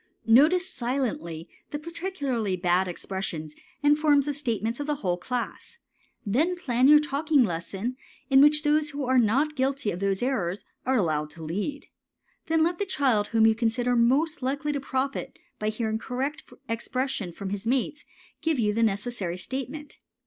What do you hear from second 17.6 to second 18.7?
mates give